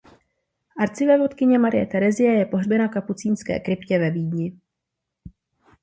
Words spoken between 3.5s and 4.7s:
kryptě ve Vídni.